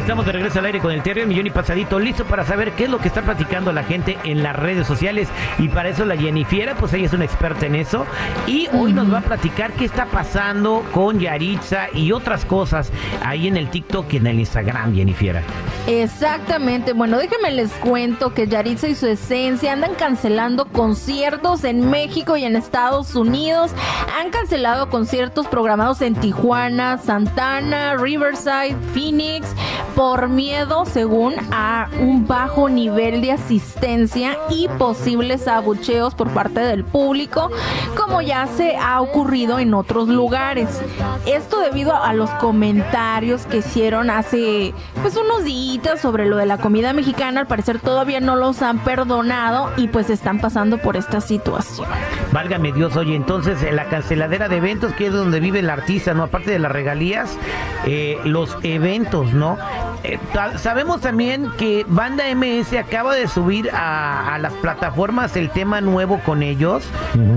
Estamos 0.00 0.24
de 0.24 0.32
regreso 0.32 0.58
al 0.58 0.64
aire 0.64 0.80
con 0.80 0.92
el 0.92 1.02
Terrio 1.02 1.26
Millón 1.26 1.46
y 1.46 1.50
Pasadito, 1.50 2.00
listo 2.00 2.24
para 2.24 2.42
saber 2.42 2.72
qué 2.72 2.84
es 2.84 2.90
lo 2.90 2.98
que 2.98 3.06
está 3.06 3.20
platicando 3.20 3.70
la 3.70 3.84
gente 3.84 4.16
en 4.24 4.42
las 4.42 4.56
redes 4.56 4.86
sociales. 4.86 5.28
Y 5.58 5.68
para 5.68 5.90
eso 5.90 6.06
la 6.06 6.16
Jennifiera, 6.16 6.74
pues 6.74 6.94
ella 6.94 7.04
es 7.04 7.12
una 7.12 7.26
experta 7.26 7.66
en 7.66 7.74
eso. 7.74 8.06
Y 8.46 8.66
hoy 8.72 8.94
nos 8.94 9.12
va 9.12 9.18
a 9.18 9.22
platicar 9.22 9.72
qué 9.74 9.84
está 9.84 10.06
pasando 10.06 10.82
con 10.92 11.20
Yaritza 11.20 11.88
y 11.92 12.12
otras 12.12 12.46
cosas 12.46 12.90
ahí 13.22 13.46
en 13.46 13.58
el 13.58 13.68
TikTok 13.68 14.12
y 14.14 14.16
en 14.16 14.26
el 14.26 14.40
Instagram, 14.40 14.94
Jennifiera. 14.94 15.42
Exactamente. 15.86 16.94
Bueno, 16.94 17.18
déjenme 17.18 17.50
les 17.50 17.70
cuento 17.72 18.32
que 18.32 18.48
Yaritza 18.48 18.88
y 18.88 18.94
su 18.94 19.06
esencia 19.06 19.74
andan 19.74 19.94
cancelando 19.94 20.64
conciertos 20.64 21.62
en 21.62 21.90
México 21.90 22.38
y 22.38 22.44
en 22.44 22.56
Estados 22.56 23.14
Unidos. 23.14 23.72
Han 24.18 24.30
cancelado 24.30 24.88
conciertos 24.88 25.46
programados 25.46 26.00
en 26.00 26.14
Tijuana, 26.14 26.98
Santana, 26.98 27.96
Riverside, 27.96 28.76
Phoenix 28.94 29.54
por 29.94 30.28
miedo, 30.28 30.84
según, 30.84 31.34
a 31.52 31.88
un 32.00 32.26
bajo 32.26 32.68
nivel 32.68 33.20
de 33.20 33.32
asistencia 33.32 34.36
y 34.48 34.68
posibles 34.78 35.48
abucheos 35.48 36.14
por 36.14 36.30
parte 36.30 36.60
del 36.60 36.84
público, 36.84 37.50
como 37.96 38.20
ya 38.20 38.46
se 38.46 38.76
ha 38.76 39.00
ocurrido 39.00 39.58
en 39.58 39.74
otros 39.74 40.08
lugares. 40.08 40.80
Esto 41.26 41.60
debido 41.60 41.94
a 41.94 42.12
los 42.12 42.30
comentarios 42.32 43.46
que 43.46 43.58
hicieron 43.58 44.10
hace 44.10 44.74
pues 45.02 45.16
unos 45.16 45.44
días 45.44 45.60
sobre 46.00 46.26
lo 46.26 46.36
de 46.36 46.46
la 46.46 46.58
comida 46.58 46.92
mexicana, 46.92 47.40
al 47.40 47.46
parecer 47.46 47.78
todavía 47.78 48.20
no 48.20 48.36
los 48.36 48.62
han 48.62 48.78
perdonado 48.80 49.70
y 49.76 49.88
pues 49.88 50.10
están 50.10 50.40
pasando 50.40 50.78
por 50.78 50.96
esta 50.96 51.20
situación. 51.20 51.88
Válgame 52.32 52.72
Dios, 52.72 52.96
oye, 52.96 53.14
entonces 53.14 53.58
la 53.72 53.84
canceladera 53.86 54.48
de 54.48 54.56
eventos, 54.56 54.92
que 54.94 55.06
es 55.06 55.12
donde 55.12 55.40
vive 55.40 55.60
el 55.60 55.70
artista, 55.70 56.14
¿no? 56.14 56.24
Aparte 56.24 56.50
de 56.50 56.58
las 56.58 56.72
regalías, 56.72 57.38
eh, 57.86 58.18
los 58.24 58.56
eventos, 58.62 59.32
¿no? 59.32 59.58
Eh, 60.02 60.18
sabemos 60.56 61.00
también 61.00 61.50
que 61.58 61.84
Banda 61.86 62.24
MS 62.34 62.72
acaba 62.78 63.14
de 63.14 63.28
subir 63.28 63.70
a, 63.72 64.38
las 64.40 64.52
plataformas 64.54 65.36
el 65.36 65.50
tema 65.50 65.80
nuevo 65.80 66.20
con 66.24 66.42
ellos 66.42 66.84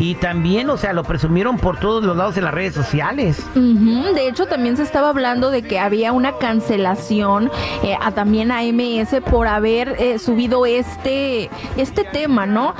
y 0.00 0.16
también, 0.16 0.68
o 0.70 0.76
sea, 0.76 0.92
lo 0.92 1.04
presumieron 1.04 1.58
por 1.58 1.78
todos 1.78 2.02
los 2.02 2.16
lados 2.16 2.36
en 2.36 2.44
las 2.44 2.54
redes 2.54 2.74
sociales. 2.74 3.44
De 3.54 4.28
hecho, 4.28 4.46
también 4.46 4.76
se 4.76 4.82
estaba 4.82 5.10
hablando 5.10 5.50
de 5.50 5.62
que 5.62 5.78
había 5.78 6.12
una 6.12 6.32
cancelación 6.38 7.50
eh, 7.84 7.96
a, 8.00 8.10
también 8.12 8.50
a 8.50 8.62
MS 8.62 9.20
por 9.30 9.46
haber 9.46 9.94
eh, 9.98 10.18
subido 10.18 10.66
este, 10.66 11.50
este 11.76 12.04
tema, 12.04 12.46
¿no? 12.46 12.74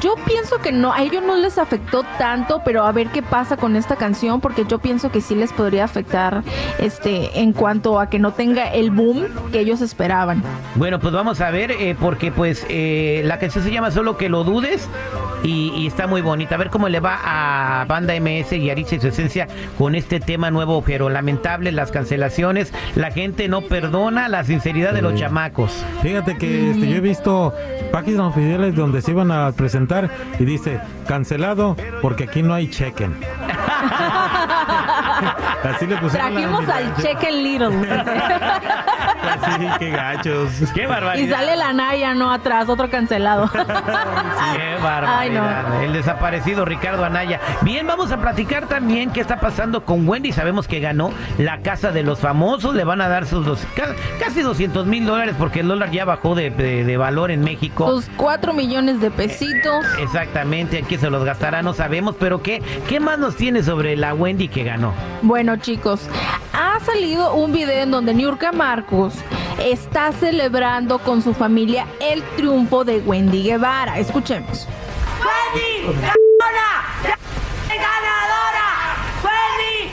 Yo 0.00 0.16
pienso 0.26 0.58
que 0.58 0.72
no, 0.72 0.92
a 0.92 1.02
ellos 1.02 1.22
no 1.24 1.36
les 1.36 1.58
afectó 1.58 2.04
tanto, 2.18 2.62
pero 2.64 2.84
a 2.84 2.92
ver 2.92 3.08
qué 3.08 3.22
pasa 3.22 3.56
con 3.56 3.76
esta 3.76 3.96
canción, 3.96 4.40
porque 4.40 4.64
yo 4.66 4.78
pienso 4.78 5.12
que 5.12 5.20
sí 5.20 5.34
les 5.34 5.52
podría 5.52 5.84
afectar 5.84 6.42
este 6.78 7.40
en 7.40 7.52
cuanto 7.52 8.00
a 8.00 8.08
que 8.08 8.18
no 8.18 8.32
tenga 8.32 8.68
el 8.72 8.90
boom 8.90 9.11
que 9.50 9.60
ellos 9.60 9.80
esperaban. 9.80 10.42
Bueno, 10.74 11.00
pues 11.00 11.12
vamos 11.12 11.40
a 11.40 11.50
ver, 11.50 11.72
eh, 11.72 11.96
porque 11.98 12.32
pues 12.32 12.66
eh, 12.68 13.22
la 13.24 13.38
canción 13.38 13.64
se 13.64 13.70
llama 13.70 13.90
Solo 13.90 14.16
que 14.16 14.28
lo 14.28 14.44
dudes 14.44 14.88
y, 15.42 15.86
está 15.86 16.06
muy 16.06 16.20
bonita. 16.20 16.54
A 16.54 16.58
ver 16.58 16.70
cómo 16.70 16.88
le 16.88 17.00
va 17.00 17.18
a 17.22 17.84
Banda 17.86 18.14
MS 18.14 18.52
y 18.52 18.70
y 18.70 19.00
su 19.00 19.08
esencia 19.08 19.48
con 19.78 19.94
este 19.94 20.20
tema 20.20 20.50
nuevo, 20.50 20.82
pero 20.82 21.08
lamentable 21.08 21.72
las 21.72 21.90
cancelaciones. 21.90 22.72
La 22.94 23.10
gente 23.10 23.48
no 23.48 23.62
perdona 23.62 24.28
la 24.28 24.44
sinceridad 24.44 24.92
de 24.92 25.02
los 25.02 25.14
chamacos. 25.14 25.84
Fíjate 26.02 26.38
que 26.38 26.70
este, 26.70 26.88
yo 26.88 26.96
he 26.96 27.00
visto 27.00 27.52
páginas 27.90 28.20
oficiales 28.20 28.74
donde 28.74 29.02
se 29.02 29.10
iban 29.10 29.30
a 29.30 29.52
presentar 29.52 30.10
y 30.38 30.44
dice 30.44 30.80
cancelado 31.06 31.76
porque 32.00 32.24
aquí 32.24 32.42
no 32.42 32.54
hay 32.54 32.68
chequen. 32.68 33.16
Así 35.62 35.86
le 35.86 35.96
Trajimos 35.96 36.68
al 36.68 36.96
Chequen 36.96 37.42
Little. 37.42 37.68
sí, 39.34 39.66
qué 39.78 39.90
gachos. 39.90 40.50
Qué 40.74 40.86
barbaridad. 40.86 41.26
Y 41.26 41.30
sale 41.30 41.56
la 41.56 41.72
Naya, 41.72 42.14
¿no? 42.14 42.32
Atrás, 42.32 42.68
otro 42.68 42.90
cancelado. 42.90 43.50
qué 43.52 44.82
barbaridad. 44.82 45.82
El 45.82 45.92
desaparecido 45.92 46.64
Ricardo 46.64 47.04
Anaya. 47.04 47.40
Bien, 47.62 47.86
vamos 47.86 48.12
a 48.12 48.18
platicar 48.18 48.66
también 48.66 49.10
qué 49.10 49.20
está 49.20 49.40
pasando 49.40 49.84
con 49.84 50.08
Wendy. 50.08 50.32
Sabemos 50.32 50.68
que 50.68 50.80
ganó 50.80 51.12
la 51.38 51.58
Casa 51.58 51.90
de 51.90 52.02
los 52.02 52.20
Famosos. 52.20 52.74
Le 52.74 52.84
van 52.84 53.00
a 53.00 53.08
dar 53.08 53.26
sus 53.26 53.44
dos, 53.44 53.66
casi 54.18 54.42
200 54.42 54.86
mil 54.86 55.06
dólares 55.06 55.34
porque 55.38 55.60
el 55.60 55.68
dólar 55.68 55.90
ya 55.90 56.04
bajó 56.04 56.34
de, 56.34 56.96
valor 56.96 57.30
en 57.30 57.42
México. 57.42 57.88
Sus 57.88 58.10
4 58.16 58.52
millones 58.52 59.00
de 59.00 59.10
pesitos. 59.10 59.84
Exactamente, 59.98 60.78
aquí 60.78 60.98
se 60.98 61.10
los 61.10 61.24
gastará, 61.24 61.62
no 61.62 61.74
sabemos. 61.74 62.14
Pero 62.18 62.42
¿qué, 62.42 62.62
qué 62.88 63.00
más 63.00 63.18
nos 63.18 63.36
tiene 63.36 63.62
sobre 63.62 63.96
la 63.96 64.14
Wendy 64.14 64.48
que 64.48 64.64
ganó? 64.64 64.92
Bueno, 65.22 65.56
chicos, 65.56 66.08
ha 66.52 66.78
salido 66.80 67.34
un 67.34 67.52
video 67.52 67.82
en 67.82 67.90
donde 67.90 68.14
Niurka 68.14 68.52
Marcos 68.52 69.14
está 69.70 70.12
celebrando 70.12 70.98
con 70.98 71.22
su 71.22 71.34
familia 71.34 71.86
el 72.00 72.22
triunfo 72.36 72.84
de 72.84 72.98
Wendy 72.98 73.42
Guevara. 73.44 73.98
Escuchemos. 73.98 74.66
¡Ganadora! 75.84 76.86
¡Ganadora! 77.68 78.68
¡Wendy! 79.22 79.90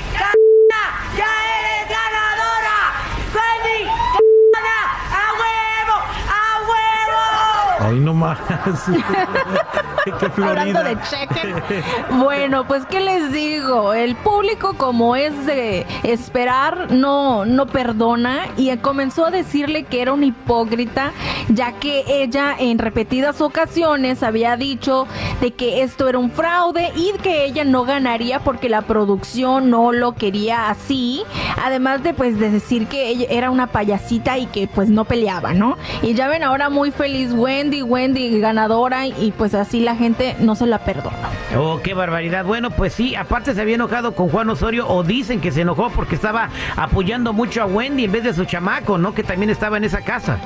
¡Ya 1.17 1.31
eres 1.59 1.89
ganadora! 1.89 2.77
¡Wendy! 3.33 3.79
¡Gana! 4.53 4.79
¡A 7.79 7.89
huevo! 8.33 8.49
¡A 8.49 8.69
huevo! 8.69 9.59
Ahí 10.41 10.73
nomás. 10.73 10.83
Hablando 10.83 10.83
de 10.83 10.97
cheque. 11.09 11.83
Bueno, 12.19 12.65
pues 12.67 12.85
qué 12.85 12.99
les 12.99 13.31
digo, 13.31 13.93
el 13.93 14.15
público 14.15 14.73
como 14.77 15.15
es 15.15 15.45
de 15.45 15.85
esperar 16.03 16.91
no 16.91 17.45
no 17.45 17.67
perdona 17.67 18.47
y 18.57 18.75
comenzó 18.77 19.25
a 19.25 19.31
decirle 19.31 19.83
que 19.83 20.01
era 20.01 20.13
un 20.13 20.23
hipócrita, 20.23 21.11
ya 21.49 21.73
que 21.73 22.03
ella 22.07 22.55
en 22.57 22.79
repetidas 22.79 23.41
ocasiones 23.41 24.23
había 24.23 24.55
dicho 24.55 25.07
de 25.41 25.51
que 25.51 25.83
esto 25.83 26.07
era 26.07 26.17
un 26.17 26.31
fraude 26.31 26.91
y 26.95 27.13
que 27.21 27.45
ella 27.45 27.63
no 27.63 27.83
ganaría 27.83 28.39
porque 28.39 28.69
la 28.69 28.81
producción 28.81 29.69
no 29.69 29.91
lo 29.91 30.13
quería 30.13 30.69
así, 30.69 31.23
además 31.63 32.03
de 32.03 32.13
pues 32.13 32.39
de 32.39 32.49
decir 32.49 32.87
que 32.87 33.09
ella 33.09 33.27
era 33.29 33.51
una 33.51 33.67
payasita 33.67 34.37
y 34.37 34.45
que 34.47 34.67
pues 34.67 34.89
no 34.89 35.05
peleaba, 35.05 35.53
¿no? 35.53 35.77
Y 36.01 36.13
ya 36.13 36.27
ven 36.27 36.43
ahora 36.43 36.69
muy 36.69 36.91
feliz 36.91 37.31
Wendy, 37.33 37.81
Wendy 37.81 38.18
ganadora 38.39 39.07
y 39.07 39.33
pues 39.37 39.53
así 39.53 39.79
la 39.79 39.95
gente 39.95 40.35
no 40.39 40.55
se 40.55 40.65
la 40.65 40.79
perdona. 40.79 41.29
Oh, 41.57 41.79
qué 41.83 41.93
barbaridad. 41.93 42.45
Bueno, 42.45 42.71
pues 42.71 42.93
sí, 42.93 43.15
aparte 43.15 43.53
se 43.53 43.61
había 43.61 43.75
enojado 43.75 44.13
con 44.13 44.29
Juan 44.29 44.49
Osorio 44.49 44.87
o 44.87 45.03
dicen 45.03 45.41
que 45.41 45.51
se 45.51 45.61
enojó 45.61 45.89
porque 45.89 46.15
estaba 46.15 46.49
apoyando 46.75 47.33
mucho 47.33 47.61
a 47.61 47.65
Wendy 47.65 48.05
en 48.05 48.11
vez 48.11 48.23
de 48.23 48.33
su 48.33 48.45
chamaco, 48.45 48.97
¿no? 48.97 49.13
Que 49.13 49.23
también 49.23 49.49
estaba 49.49 49.77
en 49.77 49.85
esa 49.85 50.01
casa. 50.01 50.37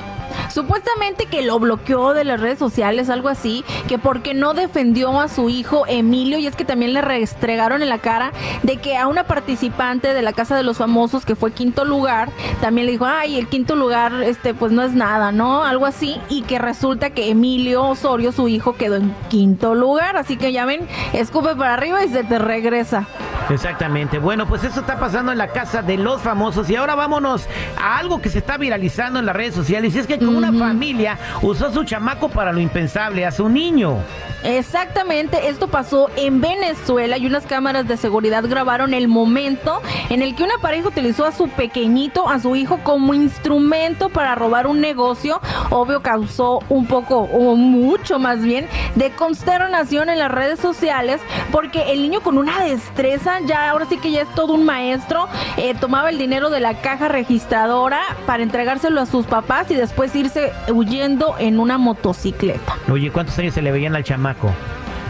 Supuestamente 0.54 1.26
que 1.26 1.42
lo 1.42 1.58
bloqueó 1.58 2.14
de 2.14 2.24
las 2.26 2.40
redes 2.40 2.60
sociales, 2.60 3.10
algo 3.10 3.28
así, 3.28 3.66
que 3.88 3.98
porque 3.98 4.36
no 4.36 4.54
defendió 4.54 5.20
a 5.20 5.28
su 5.28 5.50
hijo 5.50 5.86
Emilio 5.88 6.38
y 6.38 6.46
es 6.46 6.56
que 6.56 6.64
también 6.64 6.94
le 6.94 7.02
restregaron 7.02 7.82
en 7.82 7.90
la 7.90 7.98
cara 7.98 8.32
de 8.62 8.78
que 8.78 8.96
a 8.96 9.08
una 9.08 9.24
participante 9.24 10.14
de 10.14 10.22
la 10.22 10.32
Casa 10.32 10.56
de 10.56 10.62
los 10.62 10.78
Famosos 10.78 11.26
que 11.26 11.36
fue 11.36 11.54
quinto 11.54 11.86
lugar, 11.86 12.30
también 12.62 12.86
le 12.86 12.92
dijo, 12.92 13.06
ay, 13.06 13.40
el 13.40 13.48
quinto 13.48 13.76
lugar, 13.76 14.22
este, 14.22 14.54
pues 14.54 14.72
no 14.72 14.84
es 14.84 14.94
nada, 14.94 15.32
¿no? 15.32 15.64
Algo 15.64 15.88
así, 15.88 16.22
y 16.30 16.44
que 16.44 16.60
resulta 16.60 17.10
que 17.10 17.32
Emilio 17.32 17.86
Osorio, 17.86 18.32
su 18.32 18.48
hijo, 18.48 18.76
quedó 18.76 18.98
en 18.98 19.12
quinto 19.30 19.74
lugar, 19.74 20.18
así 20.18 20.38
que 20.38 20.52
ya 20.52 20.66
ven, 20.66 20.88
escupe 21.14 21.56
para 21.56 21.74
arriba 21.74 22.06
y 22.06 22.10
se 22.10 22.24
te 22.24 22.38
regresa. 22.38 23.08
Exactamente. 23.50 24.20
Bueno, 24.20 24.48
pues 24.48 24.64
eso 24.64 24.80
está 24.80 24.98
pasando 24.98 25.32
en 25.32 25.38
la 25.38 25.48
casa 25.48 25.82
de 25.82 25.98
los 25.98 26.22
famosos. 26.22 26.70
Y 26.70 26.76
ahora 26.76 26.96
vámonos 26.96 27.48
a 27.80 27.98
algo 27.98 28.22
que 28.22 28.30
se 28.30 28.40
está 28.40 28.58
viralizando 28.58 29.20
en 29.20 29.26
las 29.26 29.36
redes 29.36 29.56
sociales. 29.56 29.96
Y 29.96 30.00
es 30.00 30.08
que 30.08 30.16
una 30.16 30.52
familia 30.54 31.18
usó 31.42 31.68
a 31.68 31.72
su 31.72 31.84
chamaco 31.84 32.30
para 32.30 32.52
lo 32.52 32.60
impensable, 32.60 33.26
a 33.26 33.32
su 33.32 33.50
niño. 33.50 33.98
Exactamente, 34.44 35.48
esto 35.48 35.70
pasó 35.70 36.10
en 36.18 36.42
Venezuela 36.42 37.18
y 37.18 37.26
unas 37.26 37.46
cámaras 37.46 37.88
de 37.88 37.96
seguridad 37.96 38.44
grabaron 38.46 38.94
el 38.94 39.08
momento 39.08 39.82
en 40.10 40.22
el 40.22 40.36
que 40.36 40.44
una 40.44 40.58
pareja 40.58 40.90
utilizó 40.90 41.26
a 41.26 41.32
su 41.32 41.48
pequeñito, 41.48 42.28
a 42.28 42.42
su 42.42 42.58
hijo, 42.58 42.80
como 42.84 43.14
instrumento 43.14 44.10
para 44.10 44.36
robar 44.36 44.68
un 44.68 44.82
negocio. 44.82 45.40
Obvio 45.70 46.02
causó 46.02 46.60
un 46.68 46.88
poco, 46.88 47.20
o 47.20 47.56
mucho 47.56 48.20
más 48.20 48.42
bien, 48.42 48.68
de 48.96 49.12
consternación 49.12 50.10
en 50.10 50.20
las 50.20 50.30
redes 50.30 50.60
sociales 50.60 51.22
porque 51.52 51.94
el 51.94 52.02
niño 52.02 52.20
con 52.20 52.38
una 52.38 52.66
destreza, 52.66 53.33
ya 53.42 53.70
ahora 53.70 53.86
sí 53.86 53.98
que 53.98 54.12
ya 54.12 54.22
es 54.22 54.30
todo 54.36 54.54
un 54.54 54.66
maestro, 54.66 55.28
eh, 55.58 55.74
tomaba 55.80 56.10
el 56.10 56.18
dinero 56.18 56.50
de 56.50 56.60
la 56.60 56.82
caja 56.82 57.08
registradora 57.08 58.02
para 58.26 58.44
entregárselo 58.44 59.02
a 59.02 59.06
sus 59.06 59.26
papás 59.26 59.70
y 59.72 59.76
después 59.76 60.16
irse 60.16 60.52
huyendo 60.72 61.36
en 61.40 61.60
una 61.60 61.78
motocicleta. 61.78 62.78
Oye, 62.92 63.12
¿cuántos 63.12 63.38
años 63.40 63.54
se 63.54 63.62
le 63.62 63.72
veían 63.72 63.96
al 63.96 64.04
chamaco? 64.04 64.52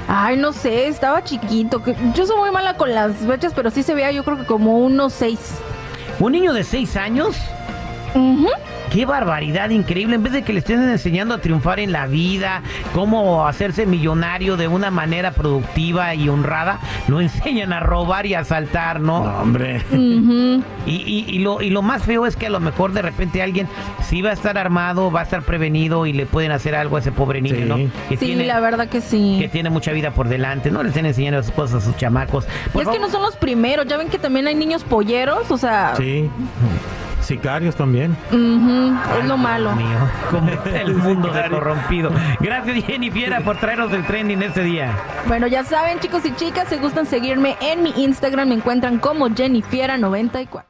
Ay, 0.07 0.37
no 0.37 0.51
sé, 0.51 0.87
estaba 0.87 1.23
chiquito. 1.23 1.81
Yo 2.13 2.25
soy 2.25 2.37
muy 2.37 2.51
mala 2.51 2.75
con 2.75 2.93
las 2.93 3.15
fechas, 3.15 3.53
pero 3.55 3.71
sí 3.71 3.83
se 3.83 3.93
veía 3.93 4.11
yo 4.11 4.23
creo 4.23 4.37
que 4.37 4.45
como 4.45 4.77
unos 4.79 5.13
seis. 5.13 5.39
¿Un 6.19 6.33
niño 6.33 6.53
de 6.53 6.63
seis 6.63 6.95
años? 6.95 7.37
Ujú. 8.13 8.49
Qué 8.93 9.05
barbaridad 9.05 9.71
increíble. 9.71 10.15
En 10.15 10.23
vez 10.23 10.33
de 10.33 10.43
que 10.43 10.53
le 10.53 10.59
estén 10.59 10.87
enseñando 10.87 11.33
a 11.33 11.39
triunfar 11.39 11.79
en 11.79 11.91
la 11.91 12.05
vida, 12.05 12.61
cómo 12.93 13.47
hacerse 13.47 13.85
millonario 13.87 14.55
de 14.55 14.67
una 14.67 14.91
manera 14.91 15.31
productiva 15.31 16.13
y 16.13 16.29
honrada, 16.29 16.79
lo 17.07 17.19
enseñan 17.21 17.73
a 17.73 17.79
robar 17.79 18.25
y 18.27 18.35
a 18.35 18.41
asaltar, 18.41 18.99
¿no? 18.99 19.23
No, 19.23 19.37
hombre. 19.41 19.81
Y, 19.91 20.61
y- 20.85 21.25
y 21.27 21.39
lo, 21.39 21.61
y 21.61 21.69
lo 21.71 21.81
más 21.81 22.03
feo 22.03 22.25
es 22.27 22.35
que 22.35 22.45
a 22.47 22.49
lo 22.49 22.59
mejor 22.59 22.93
de 22.93 23.01
repente 23.01 23.41
alguien 23.41 23.67
sí 24.07 24.21
va 24.21 24.29
a 24.29 24.33
estar 24.33 24.57
armado, 24.57 25.11
va 25.11 25.21
a 25.21 25.23
estar 25.23 25.41
prevenido 25.41 26.05
y 26.05 26.13
le 26.13 26.25
pueden 26.27 26.51
hacer 26.51 26.75
algo 26.75 26.97
a 26.97 26.99
ese 26.99 27.11
pobre 27.11 27.41
niño, 27.41 27.55
Sí. 27.55 27.63
¿no? 27.65 27.75
Que 28.09 28.17
Sí, 28.17 28.25
tiene, 28.27 28.45
la 28.45 28.59
verdad 28.59 28.87
que 28.89 29.01
sí. 29.01 29.37
que 29.41 29.49
tiene 29.49 29.69
mucha 29.71 29.91
vida 29.91 30.11
por 30.11 30.27
delante. 30.27 30.69
No 30.69 30.83
le 30.83 30.89
estén 30.89 31.05
enseñando 31.07 31.39
esas 31.39 31.51
cosas 31.53 31.81
a 31.83 31.85
sus 31.87 31.97
chamacos. 31.97 32.45
Y 32.67 32.69
Por 32.69 32.83
es 32.83 32.89
que 32.89 32.99
no 32.99 33.09
son 33.09 33.23
los 33.23 33.35
primeros, 33.37 33.87
ya 33.87 33.97
ven 33.97 34.09
que 34.09 34.19
también 34.19 34.45
hay 34.47 34.55
niños 34.55 34.83
polleros, 34.83 35.49
o 35.49 35.57
sea, 35.57 35.93
Sí. 35.97 36.29
Sicarios 37.23 37.75
también. 37.75 38.15
es 38.31 39.25
lo 39.25 39.37
malo. 39.37 39.73
Mío, 39.75 39.97
cómo 40.31 40.49
está 40.49 40.81
el 40.81 40.95
mundo 40.95 41.29
de 41.31 41.49
corrompido. 41.49 42.11
Gracias, 42.39 42.85
Jenny 42.85 43.09
Fiera, 43.11 43.41
por 43.41 43.57
traernos 43.57 43.91
el 43.93 44.05
trending 44.05 44.41
este 44.41 44.63
día. 44.63 44.91
Bueno, 45.27 45.47
ya 45.47 45.63
saben, 45.63 45.99
chicos 45.99 46.25
y 46.25 46.35
chicas, 46.35 46.67
si 46.69 46.77
gustan 46.77 47.05
seguirme 47.05 47.55
en 47.61 47.83
mi 47.83 47.91
Instagram, 47.97 48.49
me 48.49 48.55
encuentran 48.55 48.99
como 48.99 49.29
Jennifiera94. 49.29 50.61